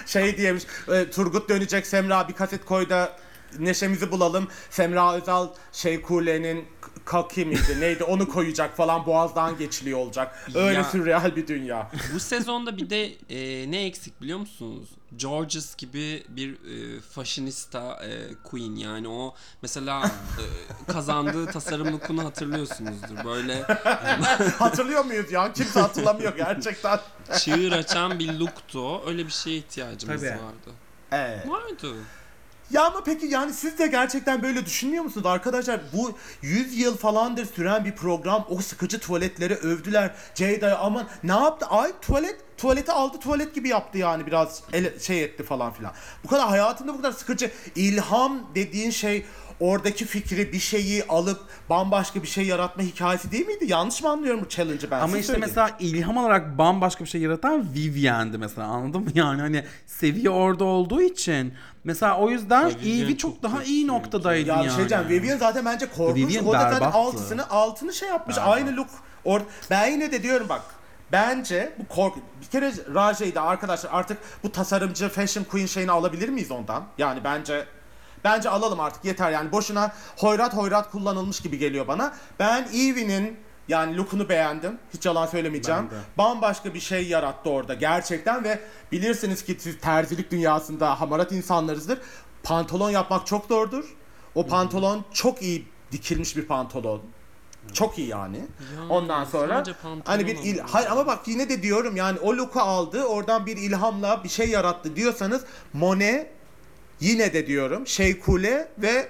[0.06, 0.64] şey diyemiş
[0.94, 3.12] e, Turgut dönecek Semra bir kaset koy da
[3.60, 4.48] neşemizi bulalım.
[4.70, 6.66] Semra Özal şey Kule'nin
[7.06, 10.46] k- Kaki miydi neydi onu koyacak falan boğazdan geçiliyor olacak.
[10.56, 10.84] Öyle Ya.
[10.84, 11.92] sürreal bir dünya.
[12.14, 14.90] Bu sezonda bir de e, ne eksik biliyor musunuz?
[15.16, 23.26] Georges gibi bir e, fashionista e, queen yani o mesela e, kazandığı tasarım look'unu hatırlıyorsunuzdur.
[23.26, 23.62] Böyle
[24.60, 25.54] Hatırlıyor muyuz ya?
[25.54, 27.00] Kimse hatırlamıyor gerçekten.
[27.40, 29.02] çığır açan bir look'tu.
[29.08, 30.30] Öyle bir şeye ihtiyacımız Tabii.
[30.32, 30.72] vardı.
[31.12, 31.50] Evet.
[31.50, 31.94] Vardı.
[32.72, 35.80] Ya ama peki yani siz de gerçekten böyle düşünmüyor musunuz arkadaşlar?
[35.94, 38.46] Bu 100 yıl falandır süren bir program.
[38.50, 40.12] O sıkıcı tuvaletleri övdüler.
[40.36, 41.66] Ceyda'ya aman ne yaptı?
[41.66, 45.94] Ay tuvalet tuvaleti aldı tuvalet gibi yaptı yani biraz ele, şey etti falan filan.
[46.24, 49.26] Bu kadar hayatında bu kadar sıkıcı ilham dediğin şey
[49.62, 53.66] oradaki fikri bir şeyi alıp bambaşka bir şey yaratma hikayesi değil miydi?
[53.68, 55.00] Yanlış mı anlıyorum bu challenge'ı ben?
[55.00, 59.10] Ama işte mesela ilham olarak bambaşka bir şey yaratan Vivienne'di mesela anladın mı?
[59.16, 61.54] Yani hani seviye orada olduğu için.
[61.84, 63.94] Mesela o yüzden Evie çok çok daha iyi çünkü.
[63.94, 64.68] noktadaydı Ya yani.
[64.68, 65.10] şey diyeceğim.
[65.10, 66.18] Vivian zaten bence korkunç.
[66.30, 66.98] Vivian o da zaten berbattı.
[66.98, 68.38] altısını altını şey yapmış.
[68.38, 68.54] Berbat.
[68.56, 68.90] Aynı look.
[69.26, 70.62] Or ben yine de diyorum bak.
[71.12, 76.30] Bence bu korku bir kere Raja'yı da arkadaşlar artık bu tasarımcı fashion queen şeyini alabilir
[76.30, 76.84] miyiz ondan?
[76.98, 77.66] Yani bence
[78.24, 82.14] bence alalım artık yeter yani boşuna hoyrat hoyrat kullanılmış gibi geliyor bana.
[82.40, 84.78] Ben Evie'nin yani look'unu beğendim.
[84.94, 85.90] Hiç yalan söylemeyeceğim.
[86.18, 88.60] Bambaşka bir şey yarattı orada gerçekten ve
[88.92, 92.00] bilirsiniz ki siz terzilik dünyasında hamarat insanlarızdır.
[92.44, 93.96] Pantolon yapmak çok zordur.
[94.36, 97.02] O pantolon çok iyi dikilmiş bir pantolon.
[97.74, 98.38] Çok iyi yani.
[98.38, 99.64] Ya, Ondan sonra
[100.06, 103.58] hani bir il hayır ama bak yine de diyorum yani o look'u aldı, oradan bir
[103.58, 105.42] ilhamla bir şey yarattı diyorsanız
[105.74, 106.32] Monet
[107.02, 109.10] yine de diyorum Şeykule ve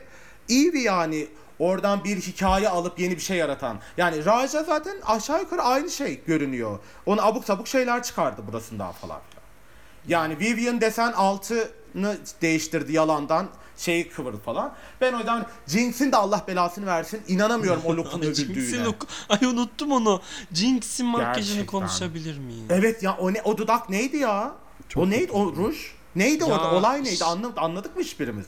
[0.49, 1.27] Evie yani
[1.59, 3.79] oradan bir hikaye alıp yeni bir şey yaratan.
[3.97, 6.79] Yani Raja zaten aşağı yukarı aynı şey görünüyor.
[7.05, 9.41] Onu abuk sabuk şeyler çıkardı burasından falan filan.
[10.07, 14.73] Yani Vivian desen altını değiştirdi yalandan şeyi kıvırdı falan.
[15.01, 17.21] Ben o yüzden Jinx'in de Allah belasını versin.
[17.27, 18.83] İnanamıyorum o look'un Jinx'in övüldüğüne.
[18.83, 19.07] look.
[19.29, 20.21] Ay unuttum onu.
[20.53, 21.65] Jinx'in makyajını Gerçekten.
[21.65, 22.63] konuşabilir miyiz?
[22.69, 24.55] Evet ya o ne o dudak neydi ya?
[24.89, 25.77] Çok o neydi o ruj?
[26.15, 26.71] Neydi Ya, orada?
[26.75, 27.23] Olay neydi?
[27.25, 28.45] Anladık, anladık mı hiçbirimiz?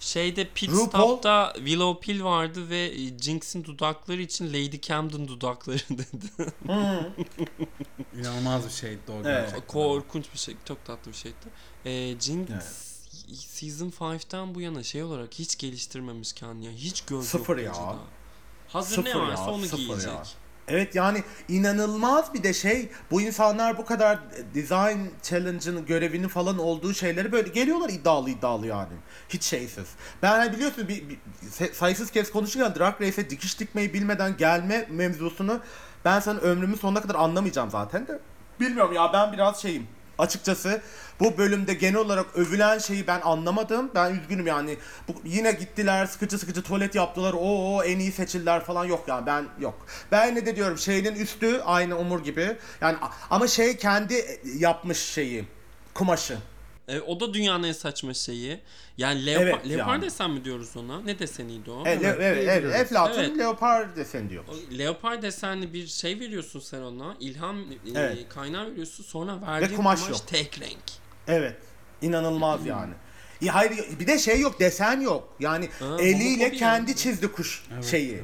[0.00, 5.78] Şeyde pit RuPaul- stop'ta Willow Pill vardı ve e, Jinx'in dudakları için Lady Camden dudakları
[5.90, 6.52] dedi.
[8.18, 9.54] İnanılmaz bir şeydi o Evet.
[9.68, 10.56] Korkunç bir şey.
[10.64, 11.36] Çok tatlı bir şeydi.
[11.84, 12.62] Ee, Jinx Evet.
[13.38, 16.72] Season 5'ten bu yana şey olarak hiç geliştirmemiş kendini ya.
[16.72, 17.96] Hiç göz Sıfır yok ya.
[18.68, 20.06] Hazır Sıfır ne ya, varsa onu sıfır giyecek.
[20.06, 20.22] ya.
[20.68, 24.18] Evet yani inanılmaz bir de şey bu insanlar bu kadar
[24.54, 28.92] design challenge'ın görevinin falan olduğu şeyleri böyle geliyorlar iddialı iddialı yani.
[29.28, 29.86] Hiç şeysiz.
[30.22, 31.18] Ben hani biliyorsunuz bir, bir
[31.72, 35.60] sayısız kez konuşurken Drag Race'e dikiş dikmeyi bilmeden gelme mevzusunu
[36.04, 38.18] ben sana ömrümün sonuna kadar anlamayacağım zaten de.
[38.60, 39.86] Bilmiyorum ya ben biraz şeyim.
[40.18, 40.80] Açıkçası
[41.20, 43.90] bu bölümde genel olarak övülen şeyi ben anlamadım.
[43.94, 44.76] Ben üzgünüm yani.
[45.08, 47.34] Bu, yine gittiler sıkıcı sıkıcı tuvalet yaptılar.
[47.38, 49.86] O en iyi seçildiler falan yok yani ben yok.
[50.12, 52.56] Ben ne de diyorum şeyinin üstü aynı umur gibi.
[52.80, 52.96] Yani
[53.30, 55.44] ama şey kendi yapmış şeyi
[55.94, 56.38] kumaşı.
[56.88, 58.60] E, o da dünyanın en saçma şeyi.
[58.98, 60.02] Yani leopar, Evet leopar yani.
[60.04, 61.00] desen mi diyoruz ona?
[61.00, 61.86] Ne deseniydi o?
[61.86, 62.74] E, evet, evet, diyebiliriz.
[62.74, 63.38] Eflatun Evet.
[63.38, 64.44] leopar desen diyor.
[64.48, 67.16] O Leopar desenli bir şey veriyorsun sen ona.
[67.20, 68.28] ilham e, Evet.
[68.28, 69.04] kaynağı veriyorsun.
[69.04, 70.28] Sonra verdiğin kumaş kumaş, yok.
[70.28, 70.78] tek renk.
[71.28, 71.56] Evet.
[72.02, 72.92] İnanılmaz yani.
[73.40, 75.36] Ya hayır bir de şey yok desen yok.
[75.40, 76.96] Yani Ha, eliyle kendi ya.
[76.96, 78.12] çizdi kuş Evet, şeyi.
[78.12, 78.22] evet.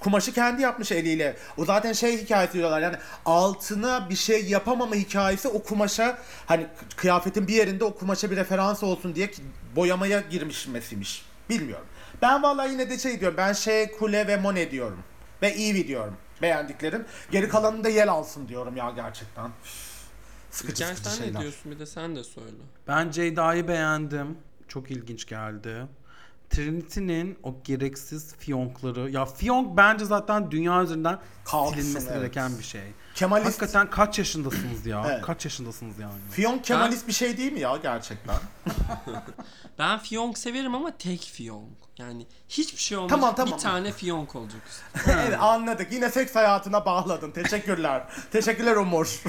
[0.00, 1.36] Kumaşı kendi yapmış eliyle.
[1.56, 7.48] O zaten şey hikayesi diyorlar yani altına bir şey yapamama hikayesi o kumaşa hani kıyafetin
[7.48, 9.30] bir yerinde o kumaşa bir referans olsun diye
[9.76, 11.24] boyamaya girmiş mesiymiş.
[11.50, 11.86] Bilmiyorum.
[12.22, 13.36] Ben vallahi yine de şey diyorum.
[13.36, 14.98] Ben şey Kule ve Monet diyorum.
[15.42, 16.16] Ve Evie diyorum.
[16.42, 17.04] Beğendiklerim.
[17.30, 19.50] Geri kalanını da yel alsın diyorum ya gerçekten.
[20.50, 21.40] Sıkıcı İlker sıkıcı sen ne şeyler.
[21.40, 22.56] diyorsun bir de sen de söyle.
[22.88, 24.38] Ben Ceyda'yı beğendim.
[24.68, 25.86] Çok ilginç geldi.
[26.50, 29.10] Trinity'nin o gereksiz fiyonkları.
[29.10, 32.18] Ya fiyonk bence zaten dünya üzerinden Kalksın, silinmesi evet.
[32.18, 32.82] gereken bir şey.
[33.14, 35.04] Kemalist, Hakikaten kaç yaşındasınız ya?
[35.08, 35.22] Evet.
[35.22, 36.12] Kaç yaşındasınız yani?
[36.30, 38.36] Fiyon Kemalist bir şey değil mi ya gerçekten?
[39.78, 41.68] Ben fiyonk severim ama tek fiyonk.
[41.98, 43.10] Yani hiçbir şey olmaz.
[43.10, 43.54] Tamam, tamam.
[43.54, 44.60] Bir tane fiyonk olacak
[45.06, 45.92] evet anladık.
[45.92, 47.30] Yine seks hayatına bağladın.
[47.30, 48.02] Teşekkürler.
[48.32, 49.22] Teşekkürler Umur.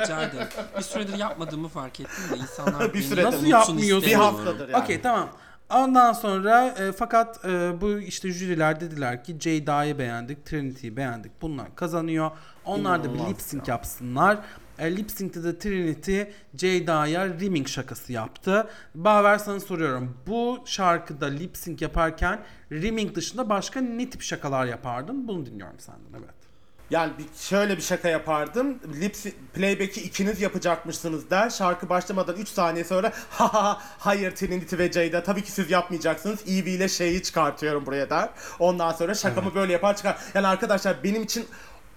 [0.00, 0.48] Rica ederim.
[0.78, 3.26] Bir süredir yapmadığımı fark ettim de insanlar Bir beni süredir.
[3.26, 4.10] Nasıl yapmıyorsun?
[4.10, 4.82] bir haftadır yani.
[4.84, 5.28] Okey tamam.
[5.70, 11.32] Ondan sonra e, fakat e, bu işte jüriler dediler ki Ceyda'yı beğendik, Trinity'yi beğendik.
[11.42, 12.30] Bunlar kazanıyor.
[12.64, 14.38] Onlar da bir lip sync yapsınlar.
[14.78, 16.22] E, lip sync'te de Trinity
[16.56, 18.68] Ceyda'ya rimming şakası yaptı.
[18.94, 20.16] Baver sana soruyorum.
[20.26, 22.40] Bu şarkıda lip sync yaparken
[22.72, 25.28] rimming dışında başka ne tip şakalar yapardın?
[25.28, 26.45] Bunu dinliyorum senden evet.
[26.90, 28.78] Yani bir, şöyle bir şaka yapardım.
[29.00, 31.50] Lips playback'i ikiniz yapacakmışsınız der.
[31.50, 35.70] Şarkı başlamadan 3 saniye sonra ha ha ha, hayır Trinity ve Jada tabii ki siz
[35.70, 36.40] yapmayacaksınız.
[36.48, 38.28] Evie ile şeyi çıkartıyorum buraya der.
[38.58, 40.18] Ondan sonra şakamı böyle yapar çıkar.
[40.34, 41.46] Yani arkadaşlar benim için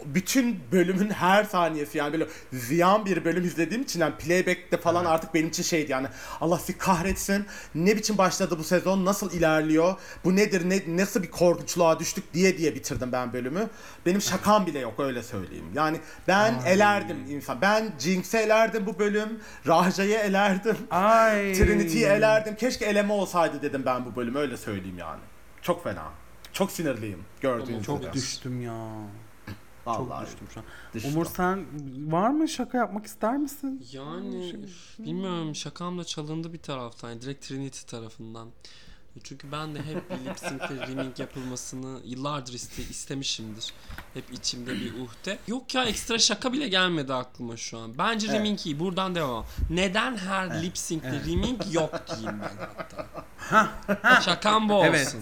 [0.06, 5.34] bütün bölümün her saniyesi yani böyle ziyan bir bölüm izlediğim için yani playback'te falan artık
[5.34, 6.08] benim için şeydi yani
[6.42, 11.32] Allah sizi kahretsin ne biçim başladı bu sezon nasıl ilerliyor bu nedir ne, nasıl bir
[11.32, 13.70] korkunçluğa düştük diye diye bitirdim ben bölümü
[14.06, 19.40] benim şakam bile yok öyle söyleyeyim yani ben elerdim insan ben Jinx'i elerdim bu bölüm
[19.68, 21.54] Rahja'yı elerdim Ay.
[21.54, 25.22] Trinity'yi elerdim keşke eleme olsaydı dedim ben bu bölüm öyle söyleyeyim yani
[25.62, 26.06] çok fena
[26.54, 28.14] çok sinirliyim gördüğünüz Çok gibi.
[28.14, 28.92] düştüm ya.
[29.98, 30.66] Çok Vallahi düştüm şu an.
[30.94, 31.12] düştüm.
[31.12, 31.66] Umur sen
[32.12, 33.86] var mı şaka yapmak ister misin?
[33.92, 37.22] Yani üf, bilmiyorum şakam da çalındı bir taraftan.
[37.22, 38.50] Direkt Trinity tarafından.
[39.24, 43.74] Çünkü ben de hep bir lip sync'le remake yapılmasını yıllardır iste, istemişimdir.
[44.14, 45.38] Hep içimde bir uhde.
[45.48, 47.98] Yok ya ekstra şaka bile gelmedi aklıma şu an.
[47.98, 48.40] Bence Evet.
[48.40, 48.80] remake iyi.
[48.80, 49.46] Buradan devam.
[49.70, 54.22] Neden her lip sync'li remake yok diyeyim ben hatta.
[54.22, 54.90] Şakam bu olsun.
[54.90, 55.16] Evet.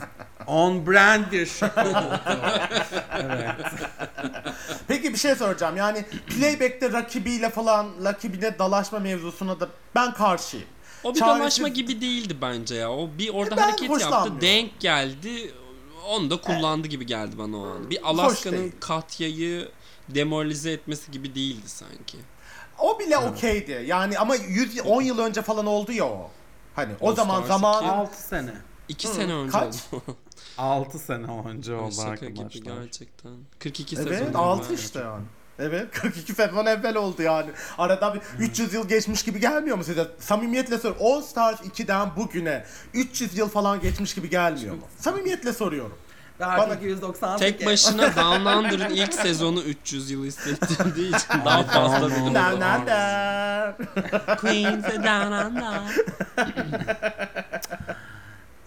[0.47, 2.19] On brand bir şaka oldu.
[3.11, 3.55] evet.
[4.87, 5.77] Peki bir şey soracağım.
[5.77, 10.67] Yani playback'te rakibiyle falan rakibine dalaşma mevzusuna da ben karşıyım.
[11.03, 12.91] O bir Çaresiz- dalaşma gibi değildi bence ya.
[12.91, 14.31] O bir orada Ben hareket yaptı.
[14.41, 15.53] Denk geldi.
[16.07, 17.89] Onu da kullandı gibi geldi bana o an.
[17.89, 18.73] Bir Alaska'nın.
[18.79, 19.69] Katya'yı
[20.09, 22.17] demoralize etmesi gibi değildi sanki.
[22.79, 23.83] O bile okeydi.
[23.87, 26.29] Yani ama 100 10 yıl önce falan oldu ya o.
[26.75, 28.51] Hani o All zaman zaman 6 sene.
[28.87, 29.75] İki sene önce kaç?
[29.93, 30.17] oldu.
[30.57, 33.31] 6 sene önce oldu Şaka gibi gerçekten.
[33.59, 34.33] 42 Evet sezon.
[34.33, 34.77] 6 var.
[34.77, 35.25] işte yani.
[35.59, 37.49] Evet 42 sezon evvel oldu yani.
[37.77, 40.07] Arada bir 300 yıl geçmiş gibi gelmiyor mu size?
[40.19, 40.95] Samimiyetle sor.
[41.01, 44.81] All Stars 2'den bugüne 300 yıl falan geçmiş gibi gelmiyor mu?
[44.99, 45.97] Samimiyetle soruyorum.
[46.39, 47.39] Bana Bana- 298.
[47.39, 52.51] Tek başına Down Under'ın ilk sezonu 300 yıl hissettirdiği için daha fazla Down bölüm Under.
[52.51, 52.59] oldu.
[52.59, 53.75] Nerede?
[54.37, 55.81] Queens of Down Under.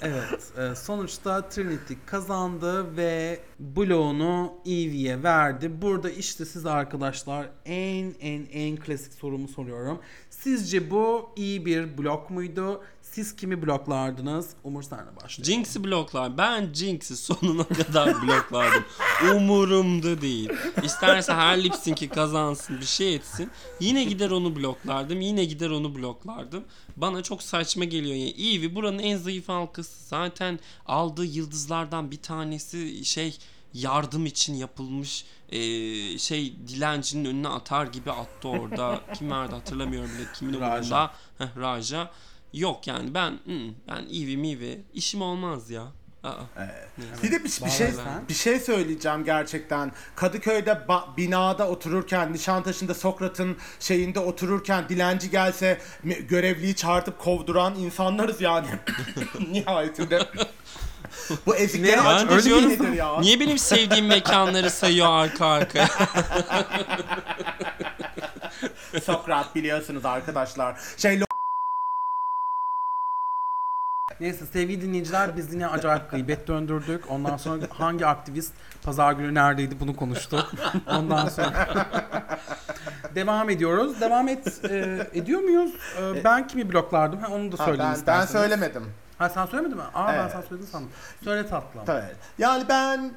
[0.03, 5.83] Evet, e, sonuçta Trinity kazandı ve bloğunu Evie'ye verdi.
[5.83, 10.01] Burada işte siz arkadaşlar en en en klasik sorumu soruyorum.
[10.31, 12.83] Sizce bu iyi bir blok muydu?
[13.03, 14.51] Siz kimi bloklardınız?
[14.65, 15.45] Umur senle başlayalım.
[15.45, 16.39] Jinx'i bloklar.
[16.39, 18.85] Ben Jinx'i sonuna kadar bloklardım.
[19.37, 20.51] Umurumda değil.
[20.85, 23.51] İsterse her lip sync'i kazansın bir şey etsin.
[23.81, 25.21] Yine gider onu bloklardım.
[25.21, 26.65] Yine gider onu bloklardım.
[26.97, 28.17] Bana çok saçma geliyor.
[28.17, 30.09] Yani Eevee buranın en zayıf halkası.
[30.09, 33.39] Zaten aldığı yıldızlardan bir tanesi şey
[33.75, 39.01] yardım için yapılmış eee, şey dilencinin önüne atar gibi attı orada.
[39.15, 40.67] Kim verdi hatırlamıyorum bile kimin Raja.
[40.77, 41.11] umurunda.
[41.39, 42.11] Heh, Raja.
[42.53, 45.83] Yok yani ben hmm, ben Eevee mivi işim olmaz ya.
[46.23, 46.33] Aa.
[47.23, 49.93] Bir de bir, bir şey ben- bir şey söyleyeceğim gerçekten.
[50.17, 55.81] Kadıköy'de ba- binada otururken, Nişantaşı'nda Sokrat'ın şeyinde otururken dilenci gelse
[56.29, 58.67] görevliyi çağırtıp kovduran insanlarız yani.
[59.51, 60.29] Nihayetinde.
[61.47, 62.05] Bu eziklerin Ne?
[62.05, 63.21] Ben de diyorum, ya?
[63.21, 65.89] Niye benim sevdiğim mekanları sayıyor arka arkaya?
[69.03, 70.77] Sokrat biliyorsunuz arkadaşlar.
[70.97, 71.21] Şey
[74.21, 77.11] Neyse sevgili dinleyiciler biz yine acayip gıybet döndürdük.
[77.11, 80.53] Ondan sonra hangi aktivist pazar günü neredeydi bunu konuştuk.
[80.87, 81.69] Ondan sonra
[83.15, 84.01] devam ediyoruz.
[84.01, 85.71] Devam et e, ediyor muyuz?
[86.01, 87.21] E, ben kimi bloklardım?
[87.21, 88.85] Ha, onu da Ha, söyleyin ben, ben söylemedim.
[89.21, 89.83] Ha sen söylemedin mi?
[89.95, 90.33] Aa ben Evet.
[90.33, 90.91] sen söyledin sandım.
[91.25, 91.85] Söyle tatlım.
[91.85, 92.05] Tabii.
[92.39, 93.11] Yani ben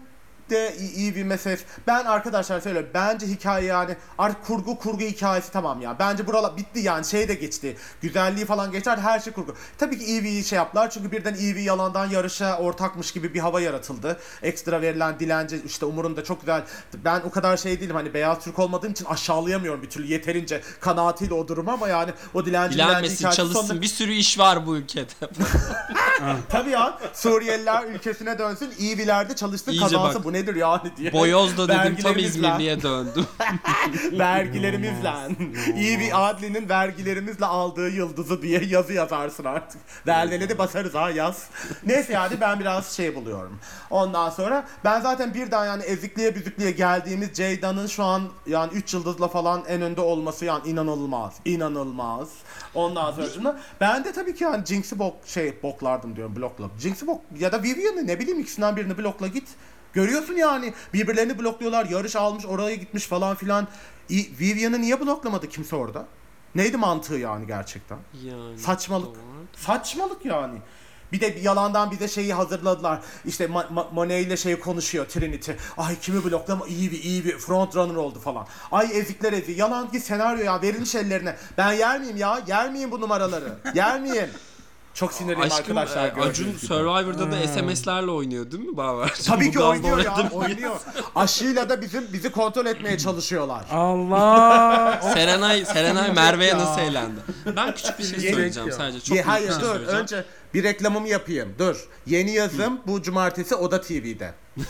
[0.50, 1.60] de iyi, bir mesaj.
[1.88, 2.90] Ben arkadaşlar söylüyorum.
[2.94, 5.96] Bence hikaye yani artık kurgu kurgu hikayesi tamam ya.
[6.00, 7.78] Bence buralar bitti yani şey de geçti.
[8.02, 9.56] Güzelliği falan geçer her şey kurgu.
[9.78, 14.20] Tabii ki Eevee'yi şey yaptılar çünkü birden Eevee yalandan yarışa ortakmış gibi bir hava yaratıldı.
[14.42, 16.64] Ekstra verilen dilenci işte umurunda çok güzel.
[17.06, 21.34] Ben o kadar şey değilim hani beyaz Türk olmadığım için aşağılayamıyorum bir türlü yeterince kanaatiyle
[21.34, 23.62] o durumu ama yani o dilenci dilenci Dilenmesin, hikayesi çalışsın.
[23.62, 25.06] sonunda- Bir sürü iş var bu ülkede.
[26.50, 30.26] Tabii ya Suriyeliler ülkesine dönsün Eevee'lerde çalışsın İyice kazansın bak.
[30.34, 31.14] Bu nedir yani diye.
[31.14, 32.28] Boyoz'da dedim tam Vergilerimizle.
[32.28, 33.26] İzmirli'ye döndüm.
[34.20, 35.12] vergilerimizle.
[35.76, 39.82] İyi bir Adli'nin vergilerimizle aldığı yıldızı diye yazı yazarsın artık.
[40.08, 41.50] Vergileri basarız ha yaz.
[41.86, 43.60] Neyse yani ben biraz şey buluyorum.
[43.90, 49.28] Ondan sonra ben zaten birden yani ezikliğe büzüklüğe geldiğimiz Ceyda'nın şu an yani 3 yıldızla
[49.28, 51.34] falan en önde olması yani inanılmaz.
[51.46, 52.30] İnanılmaz.
[52.76, 56.66] Ondan sonra ben de tabii ki yani Jinx'i bok şey boklardım diyorum blokla.
[56.80, 59.48] Jinx'i bok ya da Vivian'ı ne bileyim ikisinden birini blokla git.
[59.94, 61.86] Görüyorsun yani birbirlerini blokluyorlar.
[61.86, 63.68] Yarış almış oraya gitmiş falan filan.
[64.10, 66.06] Vivian'ı niye bloklamadı kimse orada?
[66.56, 67.98] Neydi mantığı yani gerçekten?
[68.24, 68.60] Yani.
[68.60, 69.06] Saçmalık.
[69.08, 69.18] doğru.
[69.56, 70.58] Saçmalık yani.
[71.12, 73.00] Bir de bir yalandan bize şeyi hazırladılar.
[73.26, 75.52] İşte Ma- Ma- Monet ile şey konuşuyor Trinity.
[75.78, 78.48] Ay kimi bloklama iyi bir iyi bir front runner oldu falan.
[78.72, 79.52] Ay ezikler ezi.
[79.52, 81.36] Yalan ki senaryo ya verilmiş ellerine.
[81.58, 82.40] Ben yer miyim ya?
[82.48, 83.54] Yer miyim bu numaraları?
[83.74, 84.30] Yer miyim?
[84.94, 86.18] Çok sinirliyim Aşkım arkadaşlar.
[86.18, 86.60] e, Acun gibi.
[86.60, 89.12] Survivor'da da SMS'lerle oynuyor değil mi Baver?
[89.28, 90.76] Tabii ki oynuyor ya, oynuyor.
[91.16, 93.66] Aşıyla da bizim bizi kontrol etmeye çalışıyorlar.
[93.72, 95.02] Allah.
[95.14, 97.20] Serenay, Serenay Merve'ye nasıl eğlendi?
[97.56, 98.76] Ben küçük bir şey Sinecek söyleyeceğim ya.
[98.76, 99.00] sadece.
[99.00, 100.02] Çok Ye, hayır bir şey dur söyleyeceğim.
[100.02, 101.56] önce bir reklamımı yapayım.
[101.60, 101.88] Dur.
[102.06, 104.34] Yeni yazım bu cumartesi Oda TV'de.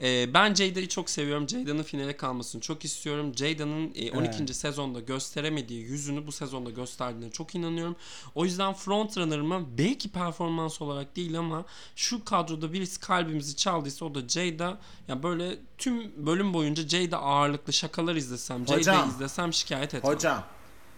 [0.00, 1.48] Ee, ben Jada'yı çok seviyorum.
[1.48, 3.32] Jada'nın finale kalmasını çok istiyorum.
[3.36, 4.54] Jada'nın e, 12.
[4.54, 7.96] sezonda gösteremediği yüzünü bu sezonda gösterdiğine çok inanıyorum.
[8.34, 11.64] O yüzden frontrunner'ıma belki performans olarak değil ama
[11.96, 14.78] şu kadroda birisi kalbimizi çaldıysa o da Jada.
[15.08, 20.14] Ya böyle tüm bölüm boyunca Jada ağırlıklı şakalar izlesem, Jada'yı izlesem şikayet etmem.
[20.14, 20.44] Hocam.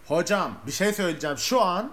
[0.07, 1.37] Hocam bir şey söyleyeceğim.
[1.37, 1.91] Şu an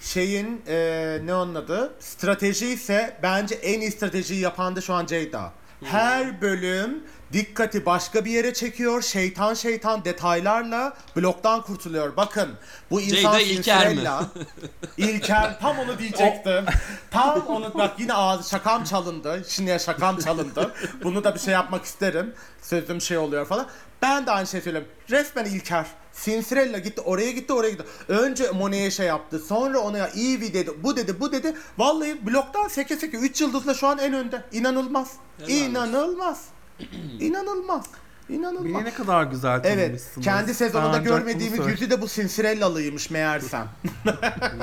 [0.00, 1.94] şeyin e, ne onun adı?
[2.00, 5.52] Strateji ise bence en iyi stratejiyi yapan da şu an Ceyda.
[5.82, 9.02] Her bölüm dikkati başka bir yere çekiyor.
[9.02, 12.16] Şeytan şeytan detaylarla bloktan kurtuluyor.
[12.16, 12.48] Bakın
[12.90, 14.08] bu insan Ceyda İlker mi?
[14.96, 16.64] İlker tam onu diyecektim.
[17.10, 19.42] tam onu bak yine ağzı şakam çalındı.
[19.48, 20.74] Şimdi şakam çalındı.
[21.04, 22.34] Bunu da bir şey yapmak isterim.
[22.62, 23.66] Sözüm şey oluyor falan.
[24.02, 24.90] Ben de aynı şey söylüyorum.
[25.10, 25.86] Resmen İlker.
[26.24, 27.84] Cinderella gitti oraya gitti oraya gitti.
[28.08, 29.38] Önce Monet'e şey yaptı.
[29.38, 30.70] Sonra ona ya Evie dedi.
[30.82, 31.54] Bu dedi bu dedi.
[31.78, 34.42] Vallahi bloktan seke seke 3 yıldızla şu an en önde.
[34.52, 35.12] İnanılmaz.
[35.38, 35.48] Helal
[35.86, 36.52] olsun.
[37.20, 37.84] İnanılmaz.
[38.28, 38.64] İnanılmaz.
[38.64, 39.84] Beni ne kadar güzel Evet.
[39.84, 40.24] tanımışsınız.
[40.24, 43.68] Kendi sezonunda Ancak bunu görmediğimiz söyle- yüzü de bu Cinderella'lıymış meğersem.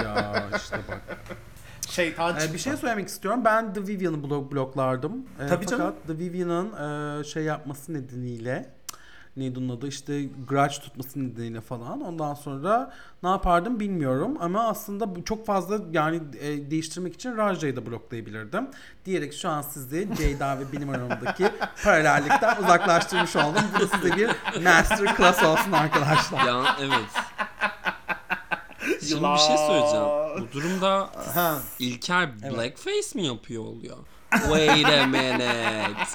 [0.03, 1.01] Ya işte bak.
[1.89, 2.53] Şeytan Ee, çıktı.
[2.53, 3.41] bir şey söylemek istiyorum.
[3.45, 5.12] Ben The Vivian'ı blok bloklardım.
[5.39, 5.95] Ee, Tabii fakat canım.
[6.08, 8.69] The Vivian'ın e, şey yapması nedeniyle
[9.37, 12.01] neydi onun adı işte grudge tutması nedeniyle falan.
[12.01, 17.85] Ondan sonra ne yapardım bilmiyorum ama aslında çok fazla yani e, değiştirmek için Raja'yı da
[17.85, 18.67] bloklayabilirdim.
[19.05, 21.49] Diyerek şu an sizi Ceyda ve benim aramdaki
[21.83, 23.63] paralellikten uzaklaştırmış oldum.
[23.75, 24.27] Bu da size bir
[24.63, 26.45] master class olsun arkadaşlar.
[26.45, 27.23] Ya evet.
[29.09, 30.05] Şimdi bir şey söyleyeceğim.
[30.39, 31.57] Bu durumda Ha.
[31.79, 33.97] İlker blackface mi yapıyor oluyor?
[34.31, 36.05] Wait a minute.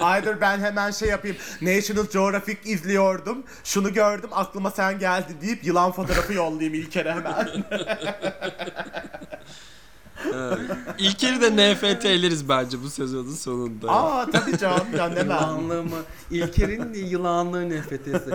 [0.00, 1.36] Aydır ben hemen şey yapayım.
[1.62, 3.42] National Geographic izliyordum.
[3.64, 7.48] Şunu gördüm aklıma sen geldi deyip yılan fotoğrafı yollayayım İlker'e hemen.
[10.98, 13.90] İlker'i de NFT'leriz bence bu sezonun sonunda.
[13.92, 15.22] Aa tabii canım ya ne ben.
[15.24, 15.98] Yılanlığı mı?
[16.30, 18.30] İlker'in yılanlığı nefretesi.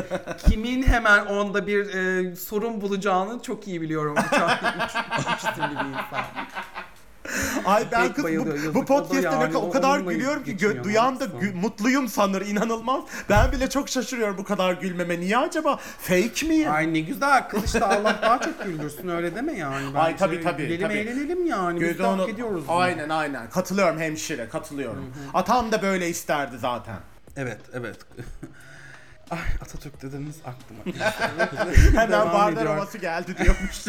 [0.48, 4.16] Kimin hemen onda bir e, sorun bulacağını çok iyi biliyorum.
[4.18, 6.26] Üç, üç, üç isimli bir insan.
[7.66, 11.26] Ay ben kız bu, bu podcast'te yani o o- kadar gülüyorum ki gö- duyan da
[11.26, 13.04] gü- mutluyum sanır inanılmaz.
[13.30, 15.20] Ben bile çok şaşırıyorum bu kadar gülmeme.
[15.20, 15.78] Niye acaba?
[16.00, 16.72] Fake miyim?
[16.72, 19.86] Ay ne güzel kız işte Allah daha çok güldürsün öyle deme yani.
[19.86, 20.98] Bence Ay, tabii, tabii, Gülelim tabii.
[20.98, 21.76] eğlenelim yani.
[21.82, 22.64] Biz Gözü de hak onu- ediyoruz.
[22.68, 22.78] bunu.
[22.78, 23.50] Aynen aynen.
[23.50, 25.06] Katılıyorum hemşire katılıyorum.
[25.34, 26.96] Atam da böyle isterdi zaten.
[27.38, 27.98] Evet evet.
[29.34, 30.98] Ay Atatürk dediniz aklıma.
[32.02, 33.86] Hemen Devam havası geldi diyormuş.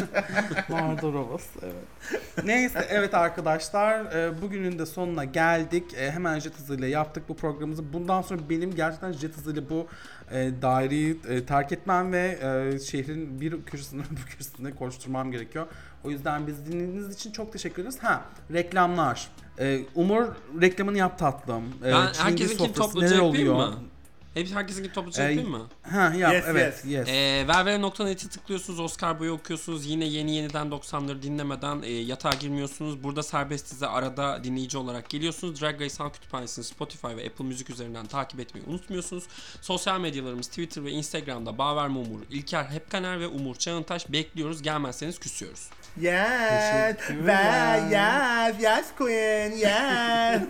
[0.69, 2.45] Mardor Ovası evet.
[2.45, 5.95] Neyse evet arkadaşlar e, bugünün de sonuna geldik.
[5.95, 7.93] E, hemen jet hızıyla yaptık bu programımızı.
[7.93, 9.87] Bundan sonra benim gerçekten jet hızıyla bu
[10.31, 12.39] e, daireyi e, terk etmem ve
[12.75, 15.67] e, şehrin bir köşesinden bu köşesine koşturmam gerekiyor.
[16.05, 17.99] O yüzden biz dinlediğiniz için çok teşekkür ederiz.
[18.03, 19.29] Ha reklamlar.
[19.59, 20.25] E, Umur
[20.61, 21.65] reklamını yap tatlım.
[21.85, 23.55] E, Ben Çilingir herkesinkini sofrası neler yapayım oluyor?
[23.69, 23.75] mı?
[24.35, 25.68] Hep herkesinkini topluca Ee, yapayım mı?
[25.83, 27.09] Ha yap Yes, evet yes.
[27.09, 29.87] Ee, Ververe.net'e tıklıyorsunuz, Oscar Boy'u okuyorsunuz.
[29.87, 33.05] Yine yeni yeniden 90'ları dinlemeden e, yatağa girmiyorsunuz.
[33.05, 35.61] Burada serbestize arada dinleyici olarak geliyorsunuz.
[35.61, 39.25] Drag Race Halk Kütüphanesi'ni Spotify ve Apple Müzik üzerinden takip etmeyi unutmuyorsunuz.
[39.61, 44.62] Sosyal medyalarımız Twitter ve Instagram'da Baver Mumur, İlker Hepkaner ve Umur Çağıntaş bekliyoruz.
[44.62, 45.68] Gelmezseniz küsüyoruz.
[46.01, 46.12] Yes,
[47.90, 50.42] yes, yes queen, yes.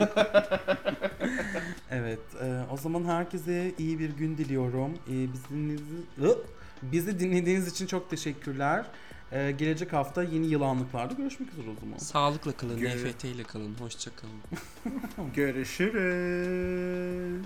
[1.90, 4.90] Evet, e, o zaman herkese iyi bir gün diliyorum.
[5.08, 6.28] E, bizi, dinlediğiniz, Ih!
[6.82, 8.84] bizi dinlediğiniz için çok teşekkürler.
[9.32, 11.98] E, gelecek hafta yeni yılanlıklarda görüşmek üzere o zaman.
[11.98, 13.74] Sağlıkla kalın, Gör- NFT ile kalın.
[13.80, 14.40] Hoşçakalın.
[15.34, 17.44] Görüşürüz.